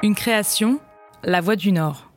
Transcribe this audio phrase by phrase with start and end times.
[0.00, 0.78] Une création,
[1.24, 2.12] La Voix du Nord.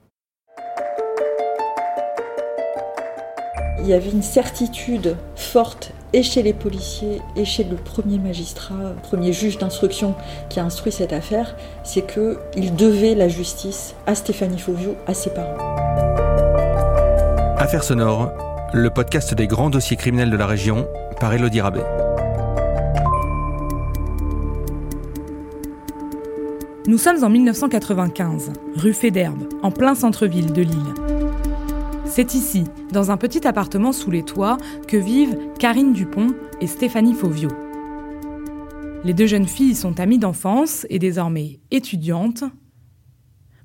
[3.79, 8.93] Il y avait une certitude forte et chez les policiers et chez le premier magistrat,
[9.01, 10.13] premier juge d'instruction
[10.49, 15.31] qui a instruit cette affaire, c'est qu'il devait la justice à Stéphanie Fauvio, à ses
[15.31, 15.57] parents.
[17.57, 18.29] Affaire sonore,
[18.73, 20.87] le podcast des grands dossiers criminels de la région
[21.19, 22.00] par Elodie Rabet.
[26.91, 30.93] Nous sommes en 1995, rue Fédherbe, en plein centre-ville de Lille.
[32.03, 34.57] C'est ici, dans un petit appartement sous les toits,
[34.89, 37.47] que vivent Karine Dupont et Stéphanie Fauvio.
[39.05, 42.43] Les deux jeunes filles sont amies d'enfance et désormais étudiantes.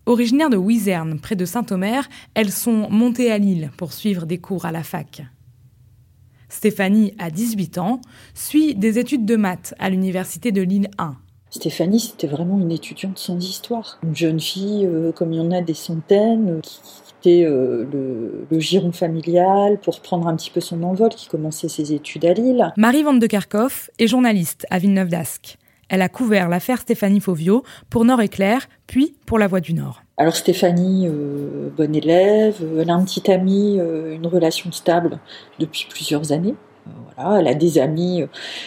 [0.07, 4.67] Originaires de Wizerne, près de Saint-Omer, elles sont montées à Lille pour suivre des cours
[4.67, 5.27] à la fac.
[6.49, 8.01] Stéphanie a 18 ans,
[8.35, 11.17] suit des études de maths à l'université de Lille 1
[11.57, 13.99] Stéphanie, c'était vraiment une étudiante sans histoire.
[14.03, 17.87] Une jeune fille, euh, comme il y en a des centaines, euh, qui quittait euh,
[18.51, 22.35] le, giron familial pour prendre un petit peu son envol, qui commençait ses études à
[22.35, 22.73] Lille.
[22.77, 25.57] Marie Van de Kerkhoff est journaliste à Villeneuve d'Ascq.
[25.89, 30.03] Elle a couvert l'affaire Stéphanie Fauvio pour Nord Éclair, puis pour La Voix du Nord.
[30.19, 31.09] Alors Stéphanie,
[31.77, 35.21] bonne élève, elle a un petit ami, une relation stable
[35.61, 36.55] depuis plusieurs années.
[37.17, 38.25] Voilà, elle a des amis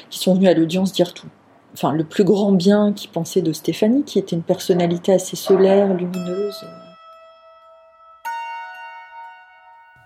[0.09, 1.27] qui sont venus à l'audience dire tout
[1.81, 5.93] enfin, le plus grand bien qu'il pensait de Stéphanie, qui était une personnalité assez solaire,
[5.93, 6.65] lumineuse.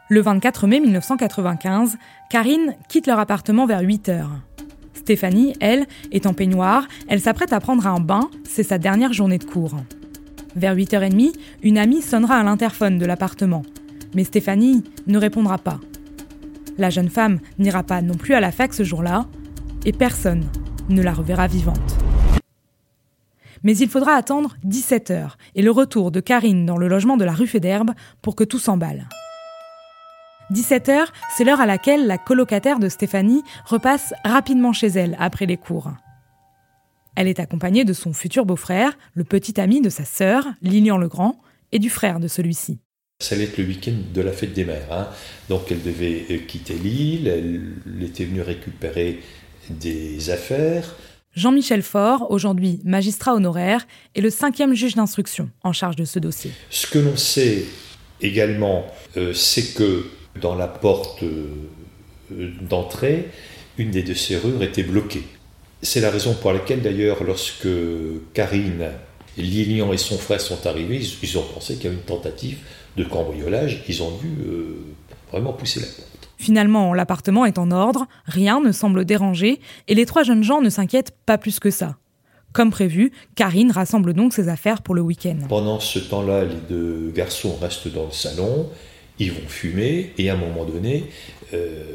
[0.10, 1.98] Le 24 mai 1995,
[2.30, 4.30] Karine quitte leur appartement vers 8 heures.
[4.94, 9.40] Stéphanie, elle, est en peignoir, elle s'apprête à prendre un bain, c'est sa dernière journée
[9.40, 9.76] de cours.
[10.56, 13.64] Vers 8h30, une amie sonnera à l'interphone de l'appartement.
[14.14, 15.80] Mais Stéphanie ne répondra pas.
[16.78, 19.26] La jeune femme n'ira pas non plus à la fac ce jour-là,
[19.86, 20.46] et personne
[20.90, 21.98] ne la reverra vivante.
[23.64, 27.24] Mais il faudra attendre 17 heures et le retour de Karine dans le logement de
[27.24, 29.08] la rue Fédherbe pour que tout s'emballe.
[30.52, 35.46] 17 heures, c'est l'heure à laquelle la colocataire de Stéphanie repasse rapidement chez elle après
[35.46, 35.92] les cours.
[37.16, 41.40] Elle est accompagnée de son futur beau-frère, le petit ami de sa sœur, Lilian Legrand,
[41.72, 42.80] et du frère de celui-ci.
[43.20, 44.92] Ça allait être le week-end de la fête des mères.
[44.92, 45.08] Hein.
[45.48, 49.22] Donc elle devait euh, quitter l'île, elle était venue récupérer
[49.70, 50.96] des affaires.
[51.36, 56.52] Jean-Michel Faure, aujourd'hui magistrat honoraire, est le cinquième juge d'instruction en charge de ce dossier.
[56.70, 57.66] Ce que l'on sait
[58.22, 58.86] également,
[59.18, 60.06] euh, c'est que
[60.40, 61.48] dans la porte euh,
[62.62, 63.30] d'entrée,
[63.78, 65.24] une des deux serrures était bloquée.
[65.82, 67.68] C'est la raison pour laquelle d'ailleurs lorsque
[68.34, 68.92] Karine,
[69.38, 72.60] Lilian et son frère sont arrivés, ils, ont pensé qu'il y avait une tentative
[72.96, 74.78] de cambriolage, ils ont dû euh,
[75.32, 76.13] vraiment pousser la porte.
[76.44, 80.70] Finalement, l'appartement est en ordre, rien ne semble déranger, et les trois jeunes gens ne
[80.70, 81.96] s'inquiètent pas plus que ça.
[82.52, 85.38] Comme prévu, Karine rassemble donc ses affaires pour le week-end.
[85.48, 88.68] Pendant ce temps-là, les deux garçons restent dans le salon,
[89.20, 91.06] ils vont fumer, et à un moment donné,
[91.54, 91.86] euh,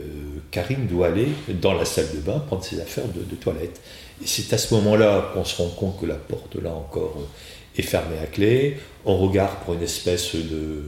[0.50, 1.28] Karine doit aller
[1.60, 3.82] dans la salle de bain prendre ses affaires de, toilette.
[4.22, 7.18] Et c'est à ce moment-là qu'on se rend compte que la porte, là encore,
[7.76, 8.78] est fermée à clé.
[9.04, 10.84] On regarde pour une espèce de,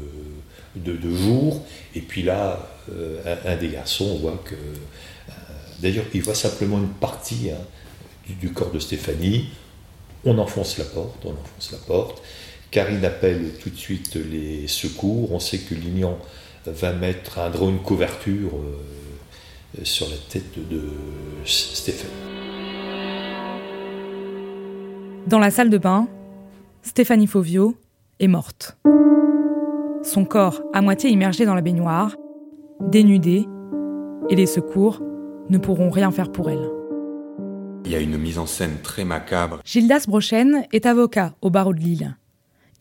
[0.77, 1.61] de jour,
[1.95, 2.59] et puis là,
[2.93, 4.55] euh, un, des garçons voit que.
[4.55, 5.33] Euh,
[5.81, 7.61] d'ailleurs, il voit simplement une partie hein,
[8.41, 9.49] du, corps de Stéphanie.
[10.25, 12.23] On enfonce la porte, on enfonce la porte.
[12.71, 15.33] Karine appelle tout de suite les secours.
[15.33, 16.19] On sait que Lignan
[16.67, 20.83] va mettre un drone couverture euh, sur la tête de
[21.45, 22.13] Stéphanie.
[25.27, 26.09] Dans la salle de bain,
[26.83, 27.77] Stéphanie Fauvio
[28.21, 28.77] est morte.
[30.03, 32.17] Son corps, à moitié immergé dans la baignoire,
[32.81, 33.47] dénudée,
[34.29, 35.03] et les secours
[35.49, 36.71] ne pourront rien faire pour elle.
[37.85, 39.61] Il y a une mise en scène très macabre.
[39.65, 42.17] Gildas Brochen est avocat au barreau de Lille.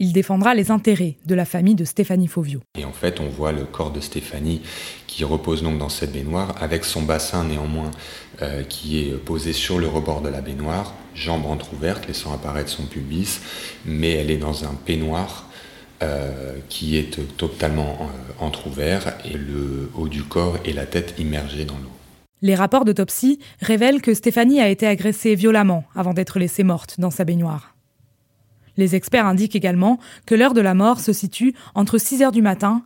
[0.02, 2.62] Il défendra les intérêts de la famille de Stéphanie Fauvio.
[2.78, 4.62] Et en fait, on voit le corps de Stéphanie
[5.08, 7.92] qui repose donc dans cette baignoire, avec son bassin néanmoins
[8.42, 12.84] euh, qui est posé sur le rebord de la baignoire, jambes entrouvertes, laissant apparaître son
[12.84, 13.42] pubis,
[13.85, 15.48] mais elle est dans un peignoir
[16.01, 21.66] euh, qui est totalement euh, entrouvert et le haut du corps et la tête immergés
[21.66, 21.91] dans l'eau.
[22.41, 27.11] Les rapports d'autopsie révèlent que Stéphanie a été agressée violemment avant d'être laissée morte dans
[27.11, 27.75] sa baignoire.
[28.78, 32.41] Les experts indiquent également que l'heure de la mort se situe entre 6 heures du
[32.41, 32.84] matin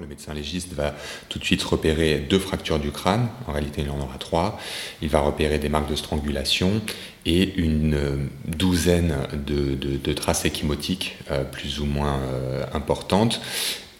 [0.00, 0.94] Le médecin légiste va
[1.28, 4.58] tout de suite repérer deux fractures du crâne, en réalité il en aura trois.
[5.02, 6.80] Il va repérer des marques de strangulation
[7.26, 13.42] et une euh, douzaine de, traces échymotiques euh, plus ou moins euh, importantes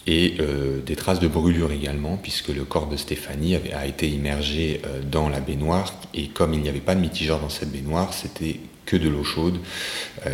[0.06, 0.36] et
[0.84, 5.40] des traces de brûlure également, puisque le corps de Stéphanie a été immergé dans la
[5.40, 9.08] baignoire, et comme il n'y avait pas de mitigeur dans cette baignoire, c'était que de
[9.08, 9.60] l'eau chaude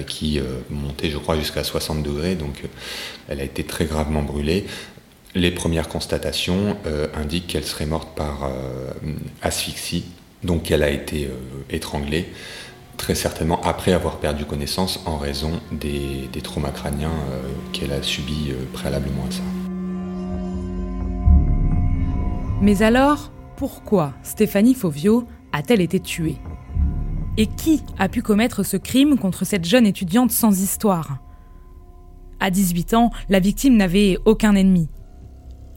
[0.08, 0.40] qui
[0.70, 2.34] montait, je crois, jusqu'à 60 degrés.
[2.34, 2.64] Donc
[3.28, 4.66] elle a été très gravement brûlée.
[5.34, 6.76] Les premières constatations
[7.14, 8.50] indiquent qu'elle serait morte par
[9.42, 10.04] asphyxie,
[10.42, 11.28] donc elle a été
[11.70, 12.32] étranglée
[12.96, 17.14] très certainement après avoir perdu connaissance en raison des, traumas crâniens
[17.72, 19.42] qu'elle a subis préalablement à ça.
[22.60, 26.36] Mais alors, pourquoi Stéphanie Fauvio a-t-elle été tuée?
[27.38, 31.18] Et qui a pu commettre ce crime contre cette jeune étudiante sans histoire?
[32.38, 34.88] À 18 ans, la victime n'avait aucun ennemi.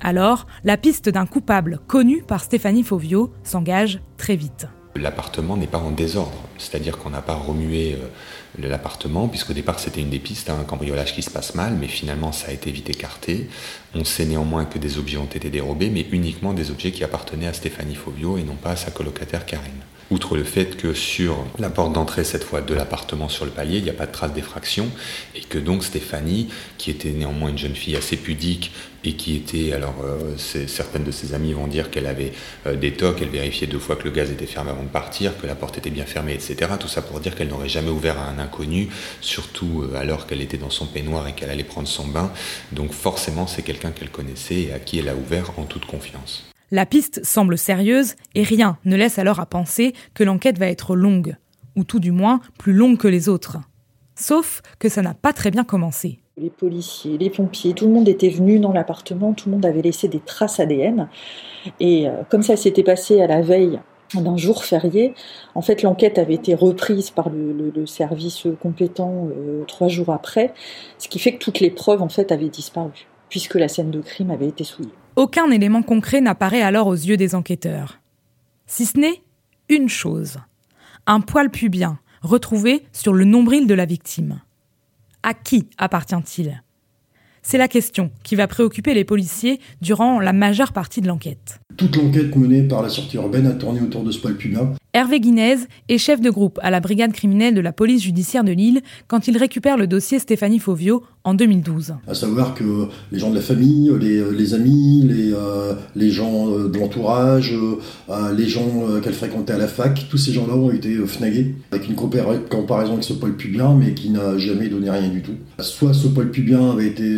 [0.05, 4.67] Alors, la piste d'un coupable connu par Stéphanie Fauvio s'engage très vite.
[4.97, 10.01] L'appartement n'est pas en désordre, c'est-à-dire qu'on n'a pas remué euh, l'appartement, puisqu'au départ c'était
[10.01, 12.89] une des pistes, un cambriolage qui se passe mal, mais finalement ça a été vite
[12.89, 13.49] écarté.
[13.95, 17.47] On sait néanmoins que des objets ont été dérobés, mais uniquement des objets qui appartenaient
[17.47, 19.71] à Stéphanie Fovio et non pas à sa colocataire Karine.
[20.13, 23.79] Outre le fait que sur la porte d'entrée, cette fois de l'appartement sur le palier,
[23.79, 24.91] il n'y a pas de trace d'effraction,
[25.33, 28.71] et que donc Stéphanie, qui était néanmoins une jeune fille assez pudique,
[29.03, 32.31] et qui était, alors euh, certaines de ses amies vont dire qu'elle avait
[32.67, 35.35] euh, des tocs, elle vérifiait deux fois que le gaz était fermé avant de partir,
[35.41, 36.73] que la porte était bien fermée, etc.
[36.79, 38.89] Tout ça pour dire qu'elle n'aurait jamais ouvert à un inconnu,
[39.19, 42.31] surtout euh, alors qu'elle était dans son peignoir et qu'elle allait prendre son bain.
[42.71, 46.52] Donc forcément, c'est quelqu'un qu'elle connaissait et à qui elle a ouvert en toute confiance.
[46.73, 50.95] La piste semble sérieuse et rien ne laisse alors à penser que l'enquête va être
[50.95, 51.35] longue,
[51.75, 53.59] ou tout du moins plus longue que les autres.
[54.15, 56.17] Sauf que ça n'a pas très bien commencé.
[56.35, 59.83] Les policiers, les pompiers, tout le monde était venu dans l'appartement, tout le monde avait
[59.83, 61.09] laissé des traces ADN.
[61.79, 63.79] Et euh, comme ça s'était passé à la veille
[64.15, 65.13] d'un jour férié,
[65.53, 70.55] en fait l'enquête avait été reprise par le, service compétent euh, trois jours après,
[70.97, 74.01] ce qui fait que toutes les preuves en fait avaient disparu, puisque la scène de
[74.01, 74.89] crime avait été souillée.
[75.15, 77.99] Aucun élément concret n'apparaît alors aux yeux des enquêteurs.
[78.65, 79.21] Si ce n'est
[79.69, 80.39] une chose.
[81.05, 84.41] Un poil pubien retrouvé sur le nombril de la victime.
[85.21, 86.63] À qui appartient-il?
[87.43, 91.59] C'est la question qui va préoccuper les policiers durant la majeure partie de l'enquête.
[91.77, 94.73] Toute l'enquête menée par la sortie urbaine a tourné autour de ce poil pubien.
[94.95, 95.55] Hervé Guinez
[95.89, 99.27] est chef de groupe à la brigade criminelle de la police judiciaire de Lille quand
[99.27, 101.95] il récupère le dossier Stéphanie Fauvio en 2012.
[102.07, 102.63] À savoir que
[103.11, 108.33] les gens de la famille, les, amis, les, euh, les gens euh, de l'entourage, euh,
[108.33, 111.95] les gens qu'elle fréquentait à la fac, tous ces gens-là ont été fnagués avec une
[111.95, 115.35] comparaison avec ce poil pubien, mais qui n'a jamais donné rien du tout.
[115.59, 117.17] Soit ce poil pubien avait été,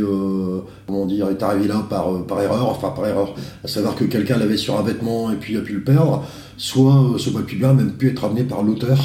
[0.87, 4.37] comment dire, est arrivé là par, par erreur, enfin par erreur, à savoir que quelqu'un
[4.56, 6.25] sur un vêtement et puis a pu le perdre,
[6.57, 9.00] soit euh, ce pubien a même pu être amené par l'auteur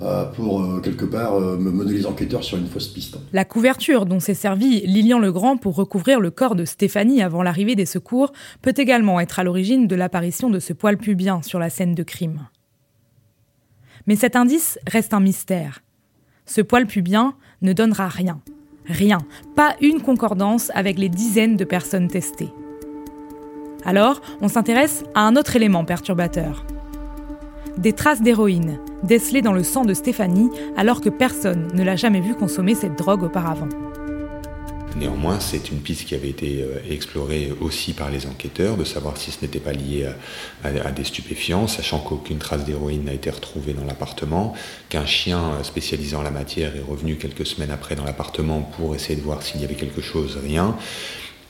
[0.00, 3.18] euh, pour euh, quelque part mener les enquêteurs sur une fausse piste.
[3.32, 7.76] La couverture dont s'est servi Lilian Legrand pour recouvrir le corps de Stéphanie avant l'arrivée
[7.76, 8.32] des secours
[8.62, 12.02] peut également être à l'origine de l'apparition de ce poil pubien sur la scène de
[12.02, 12.48] crime.
[14.06, 15.82] Mais cet indice reste un mystère.
[16.46, 18.40] Ce poil pubien ne donnera rien.
[18.86, 19.18] Rien.
[19.54, 22.48] Pas une concordance avec les dizaines de personnes testées.
[23.88, 26.66] Alors, on s'intéresse à un autre élément perturbateur.
[27.78, 32.20] Des traces d'héroïne, décelées dans le sang de Stéphanie alors que personne ne l'a jamais
[32.20, 33.70] vu consommer cette drogue auparavant.
[34.96, 39.16] Néanmoins, c'est une piste qui avait été euh, explorée aussi par les enquêteurs, de savoir
[39.16, 40.06] si ce n'était pas lié
[40.64, 44.52] à, des stupéfiants, sachant qu'aucune trace d'héroïne n'a été retrouvée dans l'appartement,
[44.90, 48.94] qu'un chien euh, spécialisé en la matière est revenu quelques semaines après dans l'appartement pour
[48.94, 50.76] essayer de voir s'il y avait quelque chose, rien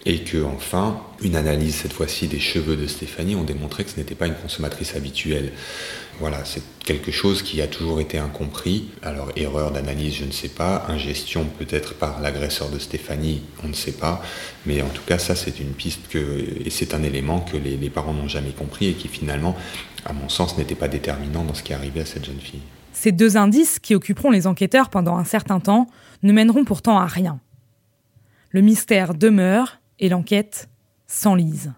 [0.07, 3.97] et que enfin, une analyse cette fois-ci des cheveux de Stéphanie ont démontré que ce
[3.97, 5.53] n'était pas une consommatrice habituelle.
[6.21, 8.89] Voilà, c'est quelque chose qui a toujours été incompris.
[9.03, 13.75] Alors erreur d'analyse, je ne sais pas, ingestion peut-être par l'agresseur de Stéphanie, on ne
[13.75, 14.23] sait pas,
[14.67, 16.19] mais en tout cas ça c'est une piste que,
[16.65, 19.57] et c'est un élément que les, les parents n'ont jamais compris et qui finalement,
[20.05, 22.63] à mon sens, n'était pas déterminant dans ce qui arrivé à cette jeune fille.
[22.93, 25.87] Ces deux indices qui occuperont les enquêteurs pendant un certain temps
[26.25, 27.39] ne mèneront pourtant à rien.
[28.51, 30.69] Le mystère demeure et l'enquête
[31.07, 31.73] s'enlise.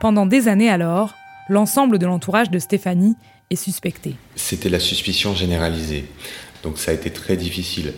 [0.00, 1.14] Pendant des années alors,
[1.48, 3.14] l'ensemble de l'entourage de Stéphanie
[3.50, 4.16] est suspecté.
[4.34, 6.06] C'était la suspicion généralisée.
[6.66, 7.92] Donc ça a été très difficile.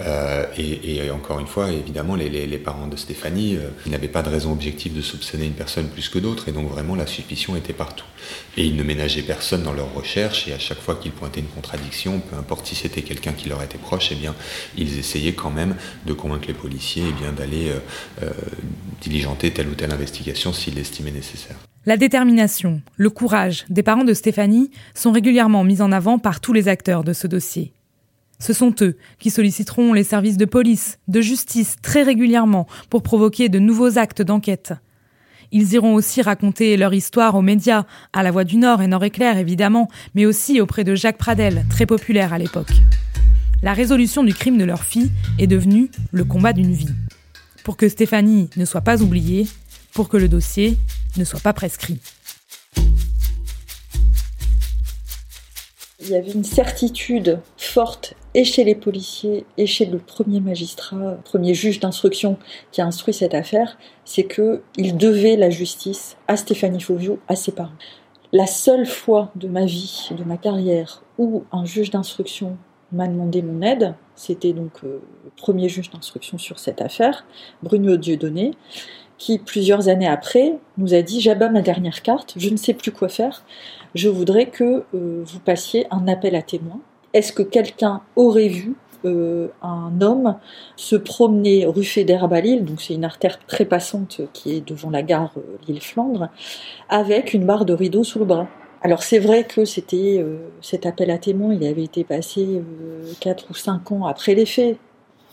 [0.00, 4.52] Euh, et, encore une fois, évidemment, les, parents de Stéphanie euh, n'avaient pas de raison
[4.52, 8.06] objective de soupçonner une personne plus que d'autres, et donc vraiment la suspicion était partout.
[8.56, 11.48] Et ils ne ménageaient personne dans leurs recherches, et à chaque fois qu'ils pointaient une
[11.48, 14.34] contradiction, peu importe si c'était quelqu'un qui leur était proche, eh bien,
[14.78, 17.70] ils essayaient quand même de convaincre les policiers eh bien, d'aller
[18.22, 18.30] euh,
[19.02, 21.56] diligenter telle ou telle investigation s'ils l'estimaient nécessaire.
[21.84, 26.54] La détermination, le courage des parents de Stéphanie sont régulièrement mis en avant par tous
[26.54, 27.75] les acteurs de ce dossier.
[28.38, 33.48] Ce sont eux qui solliciteront les services de police, de justice très régulièrement pour provoquer
[33.48, 34.74] de nouveaux actes d'enquête.
[35.52, 39.38] Ils iront aussi raconter leur histoire aux médias, à la Voix du Nord et Nord-Éclair
[39.38, 42.72] évidemment, mais aussi auprès de Jacques Pradel, très populaire à l'époque.
[43.62, 46.94] La résolution du crime de leur fille est devenue le combat d'une vie.
[47.64, 49.46] Pour que Stéphanie ne soit pas oubliée,
[49.92, 50.76] pour que le dossier
[51.16, 51.98] ne soit pas prescrit.
[55.98, 61.16] Il y avait une certitude forte et chez les policiers et chez le premier magistrat,
[61.24, 62.36] premier juge d'instruction
[62.70, 67.34] qui a instruit cette affaire, c'est que il devait la justice à Stéphanie Fauvio, à
[67.34, 67.72] ses parents.
[68.32, 72.58] La seule fois de ma vie, de ma carrière, où un juge d'instruction
[72.92, 77.24] m'a demandé mon aide, c'était donc euh, le premier juge d'instruction sur cette affaire,
[77.62, 78.52] Bruno Dieudonné,
[79.18, 82.92] qui plusieurs années après nous a dit j'abats ma dernière carte, je ne sais plus
[82.92, 83.42] quoi faire,
[83.94, 86.80] je voudrais que euh, vous passiez un appel à témoins.
[87.14, 90.36] Est-ce que quelqu'un aurait vu euh, un homme
[90.76, 95.02] se promener rue Fédère Balil, donc c'est une artère très passante qui est devant la
[95.02, 96.28] gare euh, Lille-Flandre,
[96.88, 98.48] avec une barre de rideau sous le bras?
[98.82, 100.24] Alors c'est vrai que c'était
[100.60, 102.62] cet appel à témoins, il avait été passé
[103.18, 104.76] quatre ou cinq ans après les faits.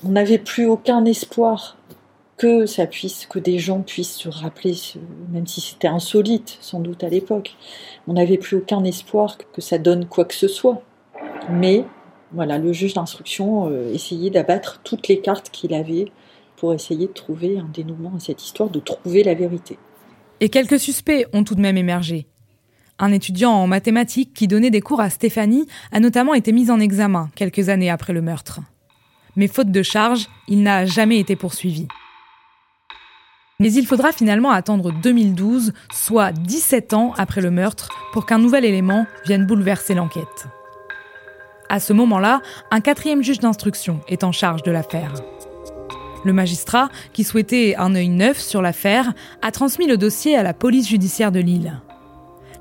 [0.04, 1.78] On n'avait plus aucun espoir
[2.38, 4.76] que ça puisse, que des gens puissent se rappeler,
[5.32, 7.56] même si c'était insolite sans doute à l'époque.
[8.08, 10.82] On n'avait plus aucun espoir que ça donne quoi que ce soit.
[11.50, 11.86] Mais
[12.32, 16.12] voilà, le juge d'instruction euh, essayait d'abattre toutes les cartes qu'il avait
[16.58, 19.78] pour essayer de trouver un dénouement à cette histoire, de trouver la vérité.
[20.40, 22.28] Et quelques suspects ont tout de même émergé.
[23.00, 26.80] Un étudiant en mathématiques qui donnait des cours à Stéphanie a notamment été mis en
[26.80, 28.60] examen quelques années après le meurtre.
[29.36, 31.88] Mais faute de charge, il n'a jamais été poursuivi.
[33.60, 38.66] Mais il faudra finalement attendre 2012, soit 17 ans après le meurtre, pour qu'un nouvel
[38.66, 40.48] élément vienne bouleverser l'enquête.
[41.70, 42.42] À ce moment-là,
[42.72, 45.14] un quatrième juge d'instruction est en charge de l'affaire.
[46.26, 50.54] Le magistrat, qui souhaitait un œil neuf sur l'affaire, a transmis le dossier à la
[50.54, 51.82] police judiciaire de Lille.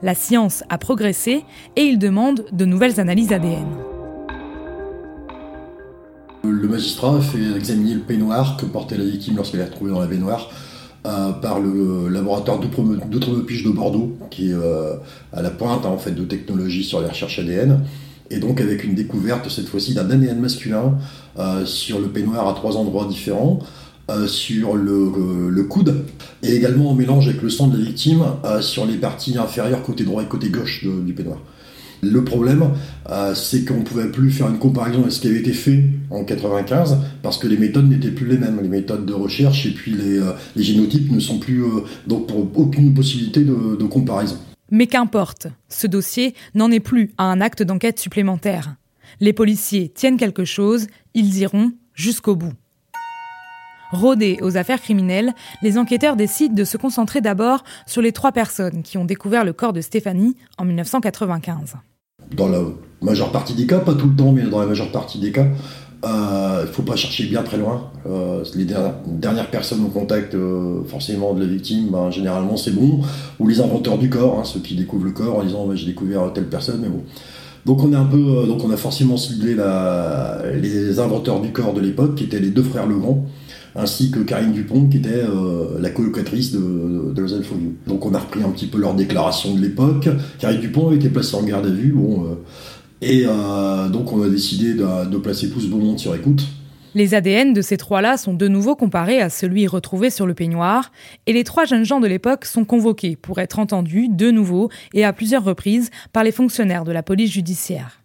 [0.02, 1.44] La science a progressé
[1.76, 3.68] et il demande de nouvelles analyses ADN.
[6.44, 10.06] Le magistrat fait examiner le peignoir que portait la victime lorsqu'elle est retrouvée dans la
[10.06, 10.50] baignoire
[11.04, 14.94] euh, par le laboratoire d'Outremepige de Bordeaux, qui est euh,
[15.32, 17.80] à la pointe hein, en fait de technologie sur les recherches ADN,
[18.30, 20.97] et donc avec une découverte cette fois-ci d'un ADN masculin
[21.40, 23.59] euh, sur le peignoir à trois endroits différents.
[24.28, 26.04] sur le, coude
[26.44, 28.23] et également en mélange avec le sang de la victime
[28.61, 31.38] sur les parties inférieures côté droit et côté gauche du peignoir.
[32.04, 32.71] Le problème,
[33.11, 35.85] euh, c'est qu'on ne pouvait plus faire une comparaison avec ce qui avait été fait
[36.11, 39.71] en 95 parce que les méthodes n'étaient plus les mêmes, les méthodes de recherche et
[39.71, 44.37] puis les, euh, génotypes ne sont plus euh, donc aucune possibilité de, de comparaison.
[44.73, 48.75] Mais qu'importe, ce dossier n'en est plus à un acte d'enquête supplémentaire.
[49.21, 52.54] Les policiers tiennent quelque chose, ils iront jusqu'au bout.
[53.92, 58.82] Rodés aux affaires criminelles, les enquêteurs décident de se concentrer d'abord sur les trois personnes
[58.82, 61.76] qui ont découvert le corps de Stéphanie en 1995
[62.36, 62.60] dans la
[63.00, 65.46] majeure partie des cas, pas tout le temps, mais dans la majeure partie des cas,
[66.04, 67.90] il euh, ne faut pas chercher bien très loin.
[68.06, 73.00] Euh, les dernières, personnes au contact euh, forcément de la victime, ben, généralement c'est bon.
[73.38, 76.32] Ou les inventeurs du corps, hein, ceux qui découvrent le corps en disant j'ai découvert
[76.32, 77.02] telle personne, mais bon.
[77.64, 79.57] Donc on est un peu, donc on a forcément ciblé
[80.61, 83.25] les inventeurs du corps de l'époque, qui étaient les deux frères Legrand
[83.75, 87.42] ainsi que Karine Dupont, qui était euh, la colocatrice de, de, de
[87.87, 90.09] Donc on a repris un petit peu leur déclaration de l'époque.
[90.38, 92.35] Karine Dupont a été placée en garde à vue, bon, euh,
[93.00, 96.45] et euh, donc on a décidé de, placer Pouce Beaumont sur écoute.
[96.94, 100.92] Les ADN de ces trois-là sont de nouveau comparés à celui retrouvé sur le peignoir,
[101.26, 105.04] et les trois jeunes gens de l'époque sont convoqués pour être entendus de nouveau et
[105.04, 108.02] à plusieurs reprises par les fonctionnaires de la police judiciaire.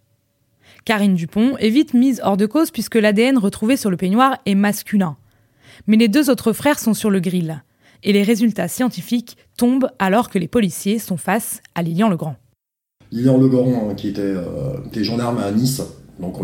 [0.85, 4.55] Karine Dupont est vite mise hors de cause puisque l'ADN retrouvé sur le peignoir est
[4.55, 5.17] masculin
[5.85, 7.63] mais les deux autres frères sont sur le grill.
[8.03, 12.35] Et les résultats scientifiques tombent alors que les policiers sont face à Lilian Legrand.
[13.11, 15.81] Lilian Legrand, hein, qui était, euh, gendarme à Nice,
[16.19, 16.35] donc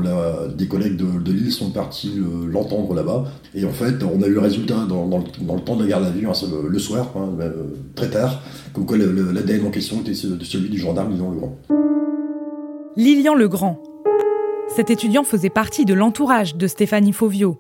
[0.56, 3.26] des collègues de, Lille sont partis l'entendre là-bas.
[3.56, 6.10] Et en fait, on a eu le résultat dans, le, temps de la garde à
[6.10, 6.34] vue, hein,
[6.68, 7.64] le, soir, hein, euh,
[7.96, 8.42] très tard,
[8.74, 11.58] comme quoi l'ADN en question était celui du gendarme Lilian Legrand.
[12.96, 13.82] Lilian Legrand.
[14.76, 17.60] Cet étudiant faisait partie de l'entourage de Stéphanie Fauvio,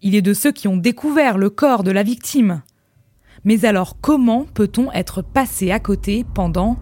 [0.00, 2.62] il est de ceux qui ont découvert le corps de la victime.
[3.44, 6.76] Mais alors comment peut-on être passé à côté pendant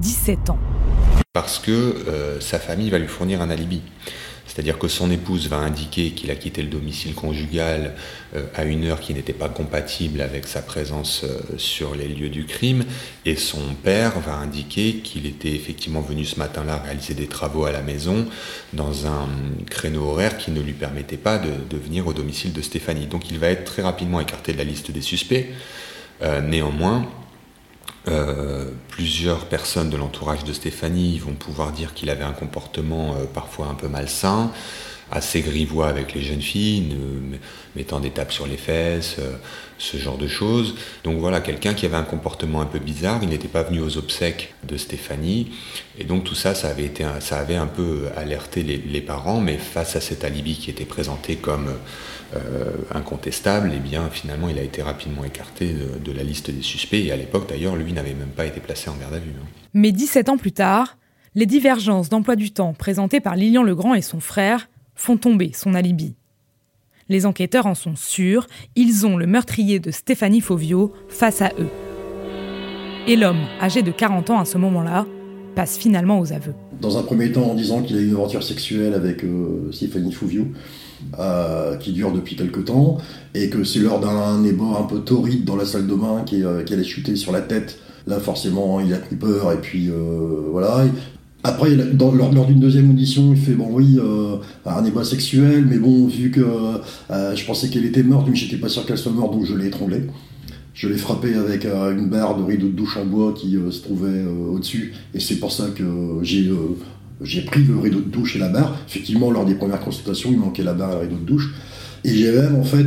[0.00, 0.58] 17 ans?
[1.32, 3.82] Parce que euh, sa famille va lui fournir un alibi.
[4.48, 7.94] C'est-à-dire que son épouse va indiquer qu'il a quitté le domicile conjugal
[8.34, 12.30] euh, à une heure qui n'était pas compatible avec sa présence euh, sur les lieux
[12.30, 12.84] du crime,
[13.24, 17.70] et son père va indiquer qu'il était effectivement venu ce matin-là réaliser des travaux à
[17.70, 18.26] la maison
[18.72, 19.28] dans un
[19.70, 23.06] créneau horaire qui ne lui permettait pas de, venir au domicile de Stéphanie.
[23.06, 25.46] Donc il va être très rapidement écarté de la liste des suspects.
[28.10, 33.66] Euh, plusieurs personnes de l'entourage de Stéphanie vont pouvoir dire qu'il avait un comportement parfois
[33.66, 34.50] un peu malsain
[35.10, 36.96] assez grivois avec les jeunes filles,
[37.76, 39.36] mettant des tapes sur les fesses, euh,
[39.78, 40.74] ce genre de choses.
[41.04, 43.96] Donc voilà, quelqu'un qui avait un comportement un peu bizarre, il n'était pas venu aux
[43.96, 45.50] obsèques de Stéphanie,
[45.98, 49.56] et donc tout ça, ça avait, été, ça avait un peu alerté les, parents, mais
[49.56, 51.70] face à cet alibi qui était présenté comme
[52.36, 55.74] euh, incontestable, eh bien finalement il a été rapidement écarté
[56.04, 58.90] de, la liste des suspects, et à l'époque d'ailleurs, lui n'avait même pas été placé
[58.90, 59.32] en garde à vue.
[59.40, 59.46] Hein.
[59.74, 60.96] Mais 17 ans plus tard,
[61.34, 64.68] les divergences d'emploi du temps présentées par Lilian Legrand et son frère
[65.00, 66.14] font tomber son alibi.
[67.08, 71.70] Les enquêteurs en sont sûrs, ils ont le meurtrier de Stéphanie Fauvio face à eux.
[73.08, 75.06] Et l'homme, âgé de 40 ans à ce moment-là,
[75.54, 76.54] passe finalement aux aveux.
[76.80, 80.12] Dans un premier temps en disant qu'il a eu une aventure sexuelle avec euh, Stéphanie
[80.12, 80.46] Fauvio,
[81.18, 82.98] euh, qui dure depuis quelque temps,
[83.34, 86.62] et que c'est lors d'un ébord un peu torride dans la salle de bain euh,
[86.62, 87.78] qu'elle a chuté sur la tête.
[88.06, 89.90] Là, forcément, il a pris peur, et puis
[90.50, 90.84] voilà.
[91.42, 96.06] Après, lors, d'une deuxième audition, il fait bon oui, euh, un débat sexuel, mais bon,
[96.06, 99.32] vu que euh, je pensais qu'elle était morte, mais j'étais pas sûr qu'elle soit morte,
[99.32, 100.02] donc je l'ai étranglée.
[100.74, 103.82] Je l'ai frappée avec euh, une barre de rideau de douche en bois qui se
[103.82, 105.84] trouvait au-dessus, et c'est pour ça que
[106.22, 106.50] j'ai
[107.22, 108.76] j'ai pris le rideau de douche et la barre.
[108.88, 111.54] Effectivement, lors des premières consultations, il manquait la barre et le rideau de douche,
[112.04, 112.86] et j'ai même en fait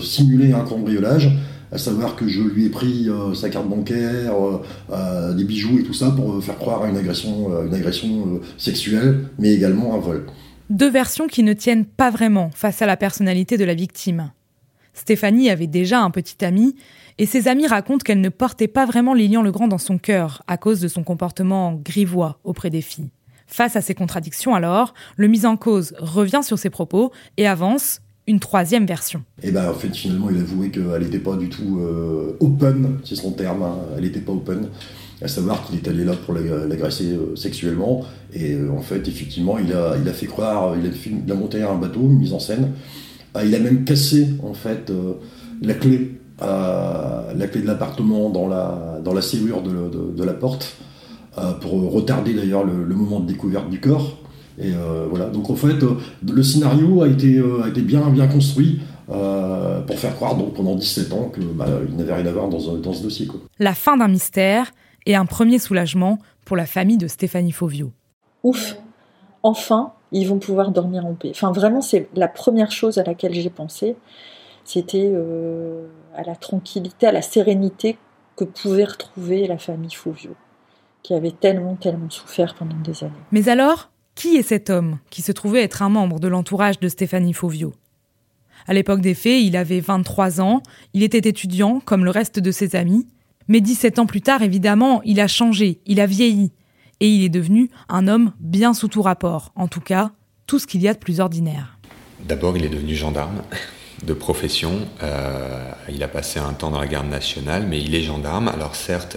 [0.00, 1.30] simulé un cambriolage
[1.72, 5.78] à savoir que je lui ai pris euh, sa carte bancaire, euh, euh, des bijoux
[5.78, 9.98] et tout ça pour faire croire à une agression, une agression sexuelle, mais également un
[9.98, 10.26] vol.
[10.70, 14.30] Deux versions qui ne tiennent pas vraiment face à la personnalité de la victime.
[14.94, 16.76] Stéphanie avait déjà un petit ami,
[17.18, 20.56] et ses amis racontent qu'elle ne portait pas vraiment Lilian Legrand dans son cœur à
[20.56, 23.10] cause de son comportement grivois auprès des filles.
[23.46, 28.00] Face à ces contradictions alors, le mis en cause revient sur ses propos et avance
[28.26, 29.22] une troisième version.
[29.42, 32.98] Et ben en fait finalement il a avoué qu'elle n'était pas du tout euh, open,
[33.04, 33.76] c'est son terme, hein.
[33.96, 34.68] elle n'était pas open,
[35.20, 38.02] à savoir qu'il est allé là pour l'agresser euh, sexuellement
[38.32, 40.90] et euh, en fait effectivement il a, il a fait croire, il a,
[41.26, 42.70] il a monté un bateau, une mise en scène,
[43.44, 44.92] il a même cassé en fait
[45.60, 50.76] la clé, la clé de l'appartement dans la, dans la serrure de, la porte
[51.60, 54.23] pour retarder d'ailleurs le moment de découverte du corps.
[54.58, 55.26] Et euh, voilà.
[55.26, 59.98] Donc en fait, euh, le scénario a été, euh, a été bien, bien construit pour
[59.98, 63.02] faire croire donc, pendant 17 ans qu'il bah, n'avait rien à voir dans, dans ce
[63.02, 63.26] dossier.
[63.26, 63.38] Quoi.
[63.58, 64.72] La fin d'un mystère
[65.04, 67.92] et un premier soulagement pour la famille de Stéphanie Fauvio.
[68.44, 68.76] Ouf,
[69.42, 71.30] enfin, ils vont pouvoir dormir en paix.
[71.30, 73.94] Enfin, vraiment, c'est la première chose à laquelle j'ai pensé.
[74.64, 75.12] C'était
[76.16, 77.98] à la tranquillité, à la sérénité
[78.36, 80.34] que pouvait retrouver la famille Fauvio,
[81.02, 83.12] qui avait tellement, tellement souffert pendant des années.
[83.32, 86.88] Mais alors, qui est cet homme qui se trouvait être un membre de l'entourage de
[86.88, 87.72] Stéphanie Fauvio
[88.66, 92.50] À l'époque des faits, il avait 23 ans, il était étudiant comme le reste de
[92.50, 93.06] ses amis,
[93.48, 96.52] mais 17 ans plus tard, évidemment, il a changé, il a vieilli,
[97.00, 100.12] et il est devenu un homme bien sous tout rapport, en tout cas,
[100.46, 101.78] tout ce qu'il y a de plus ordinaire.
[102.26, 103.42] D'abord, il est devenu gendarme
[104.04, 104.86] de profession.
[105.02, 108.48] Euh, il a passé un temps dans la garde nationale, mais il est gendarme.
[108.48, 109.16] Alors certes,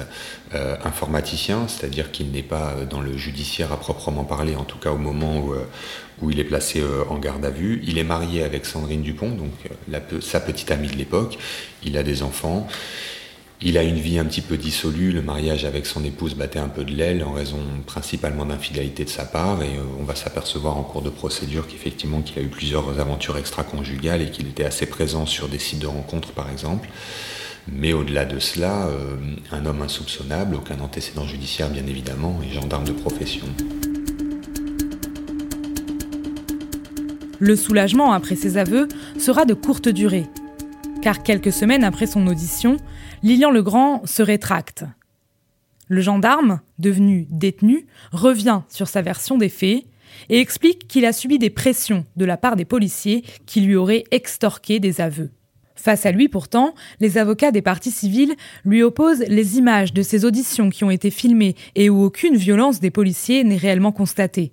[0.54, 4.92] euh, informaticien, c'est-à-dire qu'il n'est pas dans le judiciaire à proprement parler, en tout cas
[4.92, 5.66] au moment où, euh,
[6.22, 7.82] où il est placé en garde à vue.
[7.86, 9.52] Il est marié avec Sandrine Dupont, donc
[10.22, 11.38] sa petite amie de l'époque.
[11.84, 12.68] Il a des enfants.
[13.60, 16.68] Il a une vie un petit peu dissolue, le mariage avec son épouse battait un
[16.68, 20.78] peu de l'aile en raison principalement d'infidélité de sa part et euh, on va s'apercevoir
[20.78, 24.86] en cours de procédure qu'effectivement qu'il a eu plusieurs aventures extra-conjugales et qu'il était assez
[24.86, 26.88] présent sur des sites de rencontres par exemple.
[27.68, 29.18] Mais au-delà de cela, euh,
[29.52, 33.48] un homme insoupçonnable, aucun antécédent judiciaire bien évidemment et gendarme de profession.
[37.40, 38.88] Le soulagement après ses aveux
[39.20, 40.28] sera de courte durée,
[41.08, 42.76] car quelques semaines après son audition,
[43.24, 44.84] Lilian Legrand se rétracte.
[45.88, 49.86] Le gendarme, devenu détenu, revient sur sa version des faits
[50.28, 54.04] et explique qu'il a subi des pressions de la part des policiers qui lui auraient
[54.12, 55.30] extorqué des aveux.
[55.76, 60.26] Face à lui, pourtant, les avocats des parties civiles lui opposent les images de ses
[60.26, 64.52] auditions qui ont été filmées et où aucune violence des policiers n'est réellement constatée.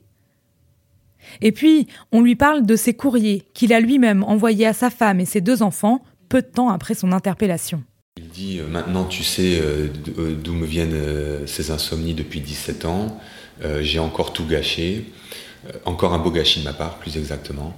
[1.40, 5.18] Et puis, on lui parle de ses courriers qu'il a lui-même envoyés à sa femme
[5.18, 7.84] et ses deux enfants peu de temps après son interpellation.
[8.16, 9.86] Il dit euh, Maintenant, tu sais euh,
[10.18, 13.20] euh, d'où me viennent ces insomnies depuis 17 ans.
[13.80, 15.12] J'ai encore tout gâché.
[15.84, 17.72] Encore un beau gâchis de ma part, plus exactement.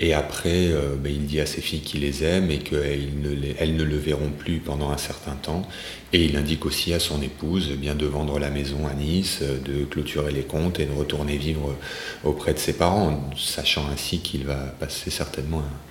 [0.00, 0.70] et après,
[1.02, 4.30] ben, il dit à ses filles qu'il les aime et qu'elles ne, ne le verront
[4.30, 5.68] plus pendant un certain temps.
[6.14, 9.84] Et il indique aussi à son épouse bien de vendre la maison à Nice, de
[9.84, 11.76] clôturer les comptes et de retourner vivre
[12.24, 15.88] auprès de ses parents, sachant ainsi qu'il va passer certainement un,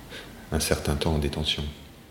[0.52, 1.62] un certain temps en détention.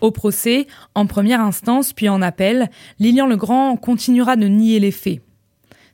[0.02, 2.70] Au procès, en première instance puis en appel,
[3.00, 5.22] Lilian Legrand continuera de nier les faits.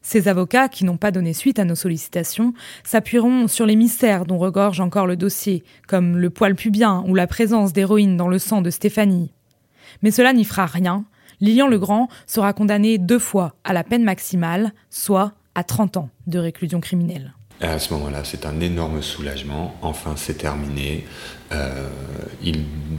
[0.01, 2.53] Ses avocats, qui n'ont pas donné suite à nos sollicitations,
[2.83, 7.25] s'appuieront sur les mystères dont regorge encore le dossier, comme le poil pubien ou la
[7.25, 9.31] présence d'héroïne dans le sang de Stéphanie.
[10.01, 11.05] Mais cela n'y fera rien.
[11.39, 16.39] Lilian Legrand sera condamné deux fois à la peine maximale, soit à 30 ans de
[16.39, 17.33] réclusion criminelle.
[17.61, 19.75] À ce moment-là, c'est un énorme soulagement.
[19.81, 21.05] Enfin, c'est terminé.
[21.51, 21.87] Euh,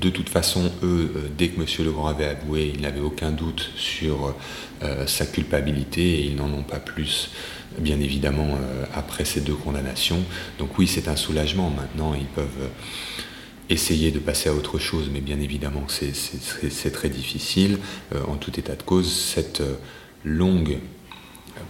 [0.00, 1.66] de toute façon, eux, euh, dès que M.
[1.84, 4.34] Legrand avait avoué, ils n'avaient aucun doute sur
[4.82, 7.30] euh, sa culpabilité et ils n'en ont pas plus,
[7.78, 8.56] bien évidemment,
[8.94, 10.22] après ces deux condamnations.
[10.58, 11.70] Donc oui, c'est un soulagement.
[11.70, 12.70] Maintenant, ils peuvent
[13.68, 17.78] essayer de passer à autre chose, mais bien évidemment, c'est très difficile.
[18.28, 19.62] en tout état de cause, cette
[20.22, 20.78] longue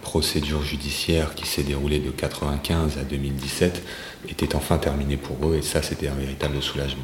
[0.01, 3.83] procédure judiciaire qui s'est déroulée de 1995 à 2017
[4.29, 7.03] était enfin terminée pour eux et ça c'était un véritable soulagement.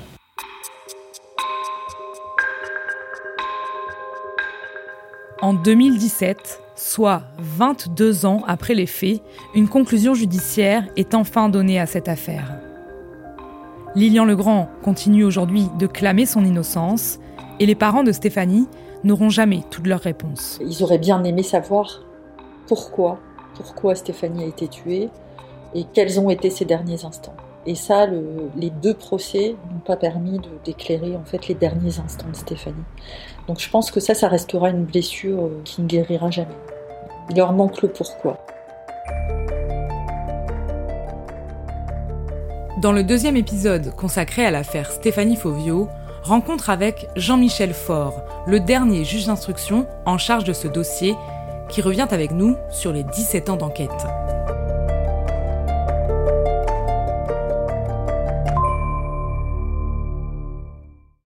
[5.41, 9.21] En 2017, soit 22 ans après les faits,
[9.55, 12.59] une conclusion judiciaire est enfin donnée à cette affaire.
[13.95, 17.19] Lilian Legrand continue aujourd'hui de clamer son innocence
[17.59, 18.67] et les parents de Stéphanie
[19.03, 20.59] n'auront jamais toutes leurs réponses.
[20.61, 22.03] Ils auraient bien aimé savoir
[22.67, 23.19] pourquoi,
[23.55, 25.09] pourquoi Stéphanie a été tuée
[25.73, 27.35] et quels ont été ses derniers instants.
[27.65, 32.35] Et ça, les deux procès n'ont pas permis d'éclairer en fait les derniers instants de
[32.35, 32.83] Stéphanie.
[33.47, 36.55] Donc je pense que ça, ça restera une blessure euh, qui ne guérira jamais.
[37.29, 38.43] Il leur manque le pourquoi.
[42.81, 45.87] Dans le deuxième épisode consacré à l'affaire Stéphanie Fauvio,
[46.23, 51.15] rencontre avec Jean-Michel Faure, le dernier juge d'instruction en charge de ce dossier
[51.71, 53.89] qui revient avec nous sur les 17 ans d'enquête.